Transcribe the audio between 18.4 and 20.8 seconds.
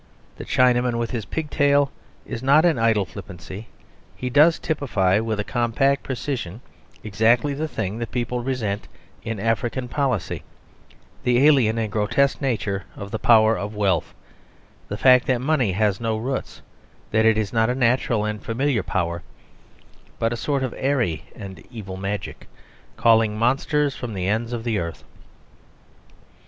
familiar power, but a sort of